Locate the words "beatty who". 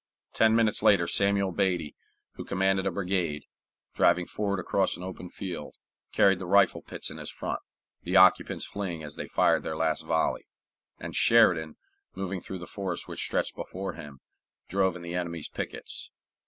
1.51-2.43